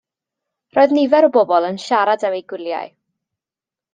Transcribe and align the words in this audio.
Roedd 0.77 0.93
nifer 0.97 1.27
o 1.27 1.29
bobl 1.35 1.67
yn 1.69 1.77
siarad 1.85 2.25
am 2.29 2.39
eu 2.39 2.43
gwyliau. 2.53 2.93